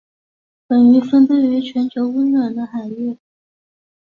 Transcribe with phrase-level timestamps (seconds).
[0.65, 3.19] 本鱼分布于全球温暖的海域。